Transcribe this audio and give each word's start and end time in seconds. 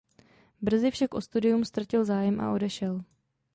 Brzy 0.61 0.91
však 0.91 1.13
o 1.13 1.21
studium 1.21 1.65
ztratil 1.65 2.05
zájem 2.05 2.39
a 2.41 2.53
odešel. 2.53 3.03